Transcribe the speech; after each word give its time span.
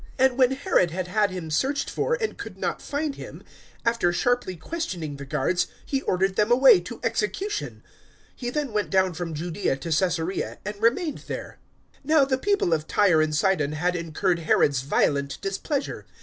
012:019 0.17 0.29
And 0.29 0.37
when 0.39 0.51
Herod 0.53 0.89
had 0.89 1.07
had 1.09 1.29
him 1.29 1.51
searched 1.51 1.87
for 1.87 2.15
and 2.19 2.35
could 2.35 2.57
not 2.57 2.81
find 2.81 3.13
him, 3.17 3.43
after 3.85 4.11
sharply 4.11 4.55
questioning 4.55 5.17
the 5.17 5.27
guards 5.27 5.67
he 5.85 6.01
ordered 6.01 6.37
them 6.37 6.51
away 6.51 6.79
to 6.79 6.99
execution. 7.03 7.83
He 8.35 8.49
then 8.49 8.73
went 8.73 8.89
down 8.89 9.13
from 9.13 9.35
Judaea 9.35 9.75
to 9.77 9.91
Caesarea 9.95 10.57
and 10.65 10.81
remained 10.81 11.25
there. 11.27 11.59
012:020 11.97 11.99
Now 12.05 12.25
the 12.25 12.37
people 12.39 12.73
of 12.73 12.87
Tyre 12.87 13.21
and 13.21 13.35
Sidon 13.35 13.73
had 13.73 13.95
incurred 13.95 14.39
Herod's 14.39 14.81
violent 14.81 15.39
displeasure. 15.39 16.07